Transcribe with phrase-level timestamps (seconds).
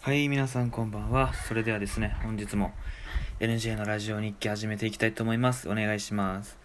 [0.00, 1.34] はい、皆さんこんばんは。
[1.34, 2.72] それではですね、本日も
[3.40, 5.68] NJ のラジオ日記始めていきたいと思います。
[5.68, 6.56] お願いします。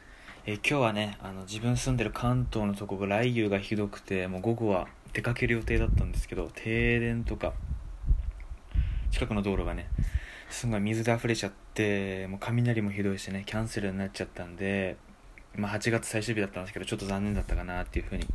[0.46, 7.54] えー今日はね、あの自分住んでる関東のとこが雷雨がひどくて、もう午後は出かける予定だったんですけど、停電とか、
[9.10, 9.90] 近くの道路がね、
[10.52, 14.96] すんごい水で溢れちゃって、もう雷もひどいしね、キャンセルになっちゃったんで、
[15.56, 18.28] まあ8月最終日だったんですけど、ちょっと残念だったかなっていうふうに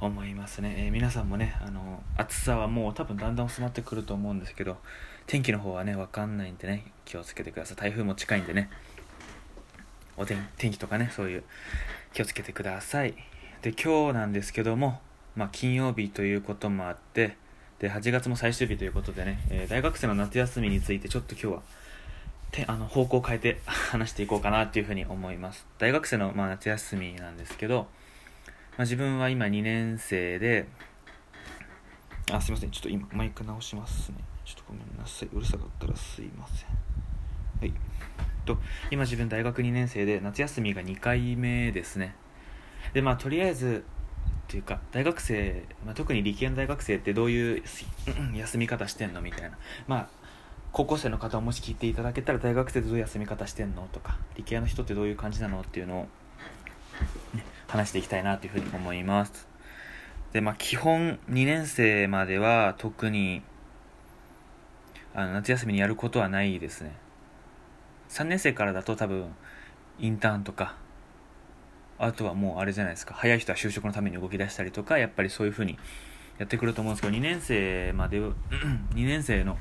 [0.00, 4.76] 思いますね、えー皆さんもねあの暑さはもう多分だんだん収まってくると思うんですけど
[5.26, 7.76] 天気の方はね分かんないんでね気をつけてください。
[7.76, 8.70] 台風も近いんでね。
[10.16, 11.44] お天天気とかねそういう
[12.12, 13.14] 気をつけてください。
[13.62, 15.00] で今日なんですけども、
[15.34, 17.36] まあ、金曜日ということもあって
[17.80, 21.62] で8月も最終日ということでね、えー大学生の夏休みについてちょっと今日は
[22.50, 25.66] てあの方向を変えて話していこうかなっていうふうに思います。
[25.78, 27.88] 大学生の、まあ、夏休みなんですけど
[28.78, 30.68] まあ、自分は今2年生で、
[32.30, 32.70] あ、すいません。
[32.70, 34.18] ちょっと今、マイク直しますね。
[34.44, 35.28] ちょっとごめんなさい。
[35.32, 36.68] うるさかったらすいません。
[37.60, 37.72] はい。
[38.46, 38.56] と、
[38.92, 42.14] 今自分大学2年生で、夏休みが2回目ですね。
[42.92, 43.84] で、まあ、とりあえず、
[44.46, 47.62] っていうか、大学生、まあ、特に理系の大学生ってどういう
[48.36, 49.20] 休み方してんの？
[49.20, 49.58] みたいな。
[49.88, 50.08] まあ、
[50.70, 53.88] 高校生の方をもし聞いていただけたら大学生ってどういう休み方してんの？
[53.92, 55.62] とか理系の人ってどういう感じなの？
[55.62, 56.02] っていうのを、
[57.34, 59.46] ね、話していきたいなというふうに思います。
[60.32, 63.42] でまあ基本2年生までは特に
[65.14, 66.96] あの夏休みにやることはないですね。
[68.08, 69.34] 3年生からだと多分
[69.98, 70.76] インターンとか
[71.98, 73.14] あとはもうあれじゃないですか。
[73.14, 75.78] 早い人は就職のために動き出したりとかやっぱりそういうふうに
[76.38, 78.34] やってくると思うんですけど2年生まで2
[78.94, 79.58] 年生の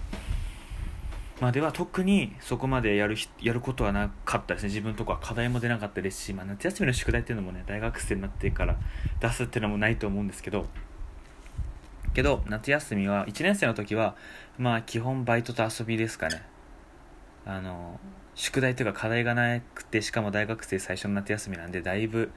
[1.39, 4.69] までは特にそこまでやるやることはなかったですね。
[4.69, 8.75] 自分とこは課題も出なかったですし、まあ、夏休みの宿題っていうのもね大学生になってから
[9.19, 10.65] 出すっていうのもないと思うんですけど
[12.15, 14.15] けど夏休みは1年生の時は
[14.57, 16.41] まあ基本バイトと遊びですかね。
[17.45, 17.99] あの
[18.33, 22.31] 宿題というか課題がなくてしかも大学生最初の夏休みなんでだいぶ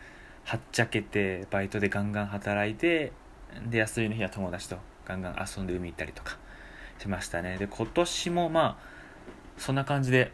[0.44, 3.12] はっちゃけてバイトでガンガン働いて
[3.68, 6.38] で休みの日は友達とガンガン遊んで海行ったりとか。
[7.00, 7.56] しましたね。
[7.56, 8.90] で今年もまあ
[9.56, 10.32] そんな感じで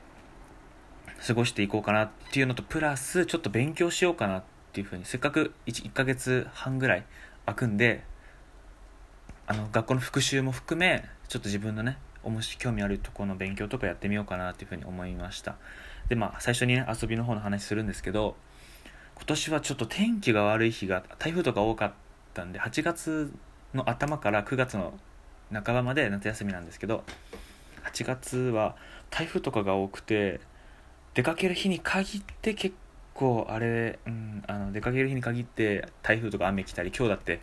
[1.27, 7.05] 過ごしていこうかなっていうのとプラスちょっと勉強しようかなっていうふうにせっかく 1, 1ヶ月半ぐらい
[7.47, 8.03] 空くんで
[9.47, 15.57] あの学校の復習も含めちょっと自分のね面白い興味あるところの勉強とかやってみようかなっていうふうに思いました。
[16.09, 18.37] でまあ最初にね遊びの方の話するんですけど
[19.15, 21.93] 今年はちょっと天気が悪い日が台風とか多かっ
[22.35, 23.33] たんで8月
[23.75, 24.95] の頭から9月の
[25.53, 27.05] 半ばまで夏休みなんですけど
[27.85, 28.77] 8月は
[29.11, 30.41] 台風とかが多くて
[31.15, 32.75] 出かける日に限って結
[33.15, 37.41] 構あれ、うん、あの出かける日に限って台風とか雨来たり今日だって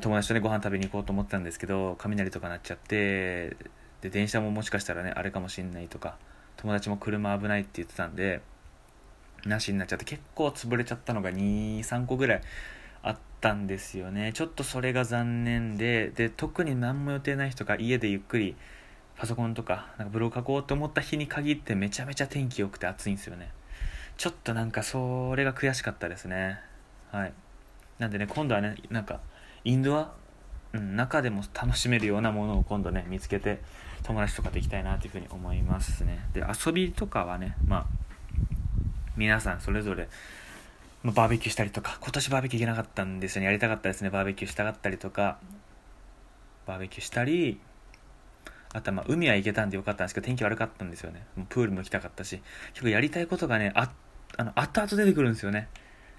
[0.00, 3.56] 友達とねご飯食べに行こうと思ったんですけど雷とかなっちゃって
[4.00, 6.16] で電車ももしかしたらねあれかもしんないとか
[6.56, 8.40] 友達も車危ないって言ってたんで
[9.46, 12.40] なしになっちゃって結構潰れちゃったのが23個ぐらい
[13.04, 14.32] あったんですよね。
[14.32, 18.56] ちょっとそれが残念でで特に何も予定ない人が家でゆっくり
[19.16, 23.50] パソコンとかなんかブログ書こうと思った日に限ってめちゃめちゃ天気良くて暑いんですよね。
[24.16, 26.58] ちょっとなんかそれが悔しかったですね。
[27.12, 27.32] はい。
[27.98, 29.20] なんでね今度はねなんか
[29.64, 30.14] インドア、
[30.72, 33.60] うん、中でも楽しめるようなものを今度ね見つけて
[34.02, 36.26] 友達とかで行きたいなというふうに思いますね。
[36.32, 37.86] で遊びとかはねまあ
[39.16, 40.08] 皆さんそれぞれ
[41.04, 43.46] まあバーベキューしたりとか今年バーベキュー行けなかったんですよね。
[43.46, 44.10] やりたかったですね。
[44.10, 45.38] バーベキューしたかったりとか。
[46.66, 47.60] バーベキューしたり
[48.72, 51.26] あとはまあ海は行けたんでよかったんですけど天気悪かったんですよね。
[51.36, 52.40] もうプールも行きたかったし。
[52.72, 53.92] 結構やりたいことがねあ
[54.36, 55.68] あの後々出てくるんですよね。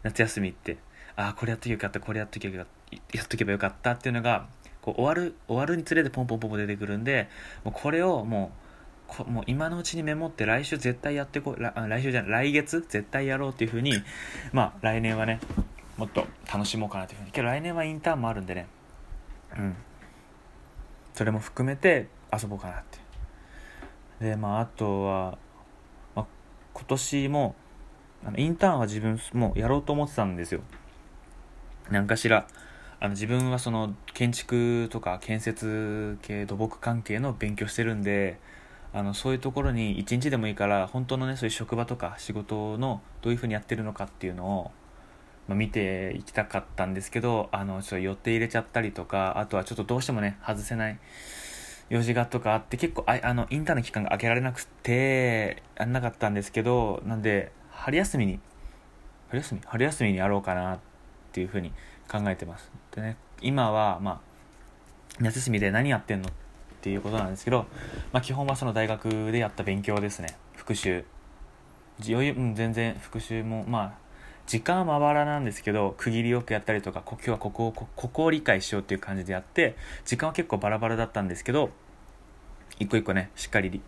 [0.03, 0.77] 夏休みって。
[1.15, 1.99] ああこれやっとけばよかった。
[1.99, 3.17] これやっとけばよかった。
[3.17, 4.47] やっとけばよかったっていうのが
[4.81, 7.27] こう終わる終わるにつれてポンポンポンポン出てくるんで
[7.63, 8.64] もうこれをもう
[9.23, 13.93] もう今のうちにメモって来週絶対やってこ来週じゃない来月絶対やろうっていうふうに
[14.51, 15.39] まあ来年はね
[15.97, 17.31] もっと楽しもうかなというふうに。
[17.31, 18.67] けど来年はインターンもあるんでね。
[19.57, 19.75] うん。
[21.13, 22.83] それも含めて遊ぼうかなっ
[24.19, 25.37] てでまああとは、
[26.13, 26.25] まあ、
[26.73, 27.55] 今年も
[28.25, 30.61] あのインターンは自分もうやろうと思ってたんですよ。
[31.89, 32.47] 何かしら。
[32.99, 38.39] あの自分はその建築とか建設系土木関係の勉強してるんで
[38.97, 44.71] あのそういうところに一日でもいいから本当のねそういう職場とか仕事のどういうふうにやってるのかっていうのを、
[45.49, 50.97] まあ、見ていきたかったんですけどあのちょっと予定入れちゃったりとかあとはちょっとどうしてもね外せない
[51.89, 58.39] 用事がとかあって結構ああのインターンの期間が空けられなくてやんなかったんですけどなんで春休みに
[59.27, 59.61] 春休み？
[59.65, 60.79] 春休みにやろうかなっ
[61.33, 61.73] ていうふうに
[62.09, 62.71] 考えてます。
[62.95, 64.19] でね今はまあ
[65.19, 66.29] 夏休みで何やってんの？
[66.29, 66.31] っ
[66.85, 67.65] っていうことなんですけど、
[68.13, 70.37] まあ、基本はその大学でやった勉強ですね。
[70.53, 71.03] 復習。
[72.07, 73.93] 余裕、うん、全然復習もまあ
[74.45, 81.71] 時間はまばらなんですけど区切りよくやったりとか今日はここをここを理解しようっていう感じでやって時間は結構バラバラだったんですけど
[82.77, 83.81] 一個一個ねしっかり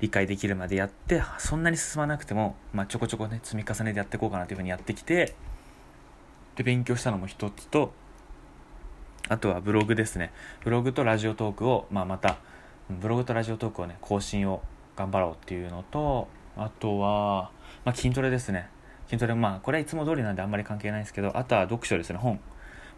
[0.00, 5.34] 理解できるまでやってそんなに進まなくても、まあ、ちょこちょこね積み重ねでやっていこうかなというふうにやってきて
[6.56, 7.94] で勉強したのも一つと
[9.28, 10.32] あとはブログですね。
[10.64, 12.38] ブログとラジオトークを、まあ、また
[12.90, 14.62] ブログとラジオトークをね更新を
[14.96, 17.50] 頑張ろうっていうのとあとは、
[17.84, 18.68] まあ、筋トレですね。
[19.06, 22.40] 筋トレまあこれはいつも通りなんであんまり関係ないんですけどあとは読書ですね本、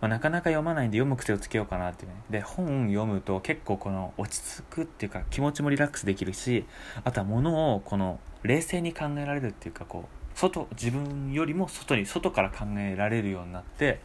[0.00, 2.16] まあ、なかなか読まないんで読む癖をつけようかなっていうね。
[2.30, 6.64] で本読むと結構この落ち着くっていうか気持ちもリラックスできるし
[7.04, 14.00] あとは物をこの冷静に考えられるっていうかこう外自分よりも外に外から考えられるようになって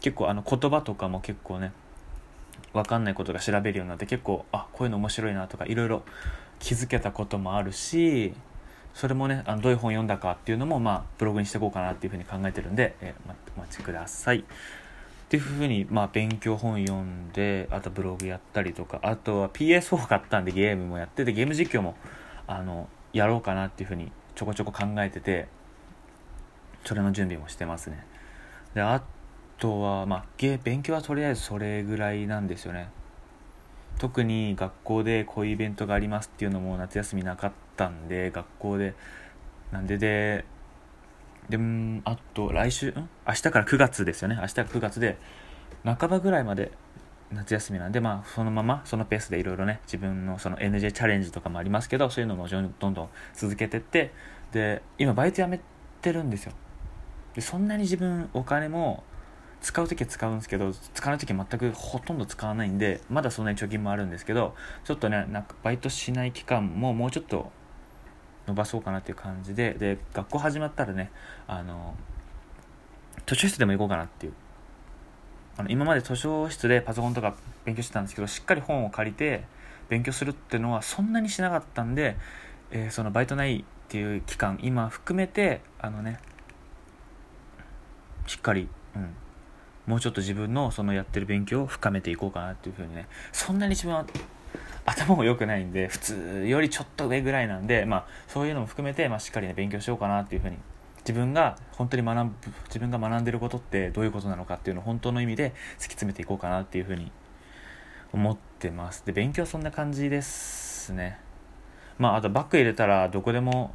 [0.00, 1.72] 結構あの言葉とかも結構ね
[2.72, 6.02] 分かんないことが調べるようになって結構あこういうの面白いなとかいろいろ
[6.58, 8.34] 気づけたこともあるし
[8.94, 14.38] それもねあのどういう本読んだかっていうのもまあブログにしていこうかなっていうふうに考えてるんで、えー、お待ちください。
[14.38, 21.96] っていうふうに、まあ、勉強本読んであとブログやったりとかあとは PS4 買ったんでゲームもやっててゲーム実況も
[22.46, 25.48] あのやろうかなっていうふうにちょこちょこ考えてて
[26.84, 28.06] それの準備もしてますね
[28.74, 29.02] であ
[29.58, 30.24] とはまあ
[30.62, 32.88] 勉強はとりあえずそれぐらいなんですよね。
[33.98, 38.94] 特に学校でこういうイベントがありますっていうのも夏休みなかったんで学校で
[39.72, 40.44] なんでで
[41.48, 41.58] で
[42.04, 43.08] あと来週ん？
[43.26, 44.36] 明日から9月ですよね。
[44.38, 45.16] 明日から9月で
[45.84, 46.72] 半ばぐらいまで
[47.32, 52.60] 夏休みなんでまあそのままそのペースでいろいろね自分のその NJ チャレンジとかもありますけどそういうのもど
[52.90, 54.12] んどん続けてって
[54.52, 55.60] で今バイト辞め
[56.02, 56.52] てるんですよ。
[57.34, 59.02] でそんなに自分お金も
[59.66, 64.54] 使う時は使うんですけど使わない時は全くほとんど使わないんでまだそんなに貯金もあるんですけど
[64.84, 67.50] ちょっとねなんかバイトしない期間ももうちょっと
[68.46, 71.10] 伸ばそうかなっていう感じでで学校始まったらね
[71.48, 71.96] あの
[73.26, 74.32] 図書室でも行こうかなっていう。
[75.58, 77.34] あの今まで図書室でパソコンとか
[77.64, 79.44] 勉強してたんですけどしっかり本を借りて
[79.88, 82.18] 勉強するっていうのはそんなにしなかったんで、
[82.70, 86.20] えー、そのバイトないっていう期間今含めてあのね
[88.26, 89.14] しっかり、うん、
[89.86, 94.04] もうちょっと自分のそのやってる勉強を深めていこうかなっていうふうにねそんなに自分は
[94.84, 100.56] 頭も良くないんで普通よりちょっと上ぐらいなんで、まあ、そういうのも含めて、まあ、しっかりね勉強しようかなっていうふうに
[101.00, 102.32] 自分が本当に学ぶ
[102.66, 107.12] 自分が学んでることってどういうことなのかっていうのを本当の意味で突き詰めていこうかなっていうふうに
[108.12, 109.04] 思ってます。
[109.06, 111.18] で勉強はそんな感じですね。
[111.98, 113.72] まああとバッグ入れたらどこでも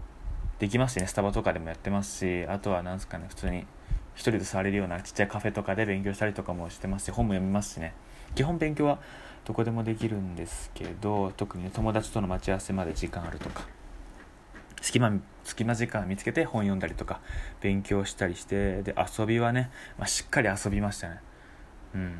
[0.59, 3.65] できますしねスタバとかでもやってますしあとはなんですかね普通に
[4.21, 7.95] 一人で座れるようなちっちゃいカフェとかで勉強したりとかもしてますし本も読みますしね。
[8.35, 8.99] 基本勉強は
[9.45, 13.65] どこでもできるんですけど特に、ね、友達との待ち合わせまで時間あるとか
[14.79, 17.19] 隙間隙間時間見つけて本読んだりとか
[17.61, 21.19] 勉強したりしてで遊びはね、まあ、しっかり遊びましたね。
[21.95, 22.19] うん。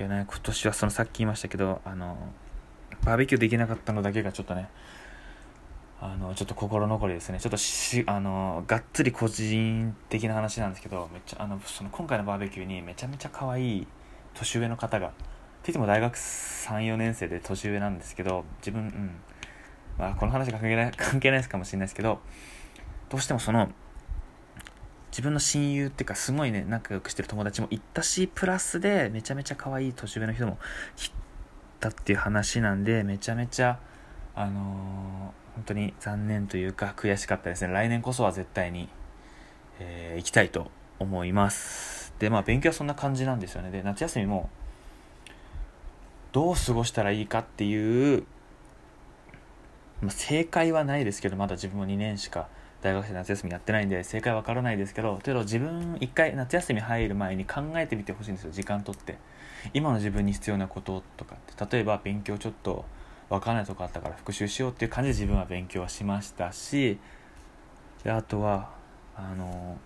[0.00, 2.16] いやね今年はそのさっき言いましたけどあの
[3.04, 4.70] バーベキューできなかったのだけがちょっとね
[6.00, 7.40] あのちょっと心残りですね。
[7.40, 13.86] ちょっとしあのがっつり個人的な話なんですけどめっちゃあのその今回のバーベキューにめちゃめちゃ可愛い
[14.34, 15.16] 年上の方がって
[15.64, 19.10] 言っても大学34年生で年上なんですけど自分うん。
[19.98, 22.20] まあこの話関係ない 関係ないですかもしれないですけど
[23.08, 23.68] どうしてもその
[25.10, 30.58] 自分の親友っていうかすごいね仲良くしてる友達も行ったしプラスでめちゃめちゃ可愛い年上の人も
[30.94, 31.12] 来
[31.80, 33.80] たっていう話なんでめちゃめちゃ
[34.36, 37.72] あのー本当に残念というか悔しかったですね。
[37.72, 38.88] 来年こそは絶対に、
[39.80, 42.14] えー、行きたいと思います。
[42.20, 43.72] でまあ勉強はそんな感じなんですよね。
[43.72, 44.50] で夏休みも
[46.30, 48.22] どう過ごしたらいいかっていう、
[50.00, 52.46] まあ、正解はないですけどまだ自分も2年しか
[52.80, 58.52] 大学生夏休みやってないんで正解わからないですけどけど自分一回夏休み入る前に考えてみてほしいんですよ。
[58.52, 59.18] 時間とって。
[59.74, 61.76] 今の自分に必要なこととかって。
[61.76, 62.84] 例えば勉強ちょっと
[63.30, 66.98] 分かんないとこあったから復習しようっていう感じで自分は勉強はしましたし
[68.02, 68.70] であとは
[69.16, 69.76] あの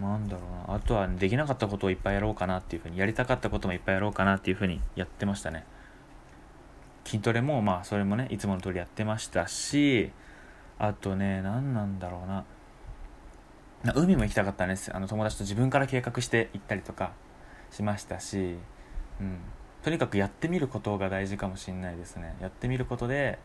[0.00, 0.74] なんだろうな。
[0.76, 5.64] あとはできなかったことをいっぱいやろうかなっていうふうにやりたかったこともいっぱいやろうかなっていうふうにやってましたね。
[7.04, 10.10] 筋トレもまあそれもねいつもの通りやってましたし
[10.78, 12.44] あとね何なんだろうな
[13.94, 14.94] 海も行きたかったんです。
[14.94, 17.12] あの友達と自分から計画して行ったりとか
[17.70, 18.56] しましたし
[19.20, 19.38] うん。
[19.82, 22.36] とにかくやってみることが大事かもしれないですね。
[22.40, 23.38] やってみることで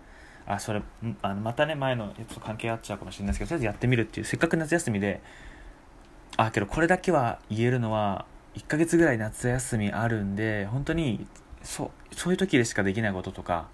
[0.46, 0.82] あそれ
[1.22, 5.22] あのまたね前のやつと関係あっちゃうかもしれないですけどとりあえずやってみるっていうせっかく夏休みで
[6.38, 8.26] あけどこれだけは言えるのは
[8.56, 11.28] 1ヶ月ぐらい夏休みあるんで本当に
[11.64, 13.68] そうそういう時でしかできないこととか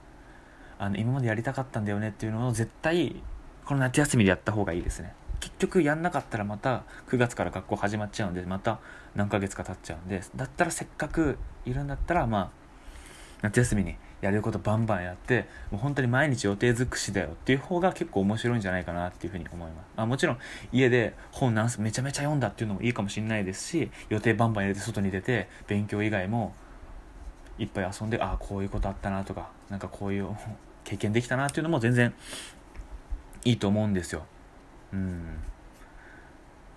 [0.79, 3.22] あの今までやりたかったんだよねっていうのを絶対
[3.65, 5.13] この夏休みでやった方がいいですね。
[5.43, 8.79] 結局やんなかったらまた9月から学校始まっちゃうんでまた
[9.13, 12.50] 何ヶ月か経っちゃうんでだったらせっかくいるんだったらまあ
[13.41, 19.85] 夏休みにやれることバンバンやってもう本当に毎日予定尽くしだよっていう方が結構面白いんじゃないかなっていうふうに思います。
[19.97, 20.38] あもちろん
[20.71, 26.53] 家で本何めちゃめちゃ読んだっていうのもいいかもしれないですし予定バンバン入れて外に出て勉強以外も
[27.57, 30.29] いっぱい遊んでああこういうことあったなとかなんかこういう
[30.85, 32.13] 経験できたなっていうのも全然
[33.43, 34.25] いいと思うんですよ。
[34.93, 35.39] うん。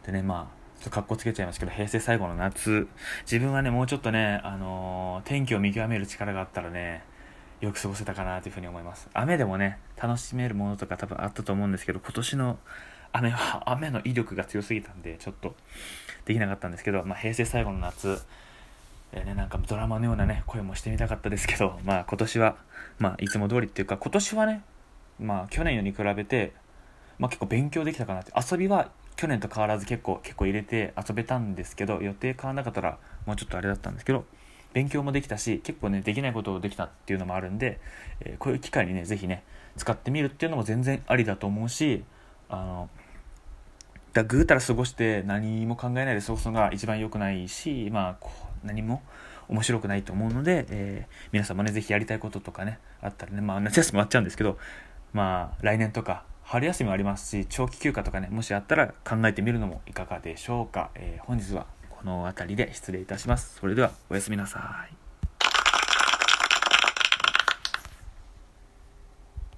[0.04, 2.88] でねまあちょっとかっこつけちゃいますけど平成最後の夏。
[3.22, 7.04] 自分はねもうちょっとね、あのー、天気を見極める力があったらね
[7.60, 9.08] よく過ごせたかなというふうに思います。
[9.14, 12.58] 雨でもね楽しめるものとか多分あったと思うんですけど今年の
[13.12, 15.54] 雨は雨の威力が強すぎたんでちょっと
[16.26, 18.20] できなかったんですけど、まあ、平成最後の夏。
[19.12, 22.56] え、ね、なんかドラマのようなね声もしてみたかったですけど、まあ、今年は、
[22.98, 24.62] まあ、いつも通りっていうか今年はね、
[25.20, 26.52] まあ、去年より比べて、
[27.18, 28.32] まあ、結構勉強できたかなって。
[28.36, 34.24] 遊びは去年と変わらず結構結構入れて遊べたんですけど予定変わらなかったらもうちょっとあれだったんですけど
[34.74, 37.80] 勉強もできたし結構ねできないことをできたっていうのもあるんで、
[38.20, 39.42] えー、こういう機会にね是非ね
[39.76, 42.04] 使ってみるっていうのも全然ありだと思うし
[42.50, 42.90] あの
[44.12, 48.30] だぐうたら過ごして何も考えないで過ごすのが一番良くないしまあこ
[48.62, 49.02] う何も
[49.48, 54.58] 面白くないと思うので、えー、皆さんもね是非やりたいこととかねあったらねまあ夏休み終わっちゃうんですけど
[55.14, 63.58] まあ来年とか春休みもありますし長期休暇とかねもしあったら考えてみるのもいかがでしょうか、えー、本日はこの辺りで失礼いたします。
[63.58, 65.05] それではおやすみなさい。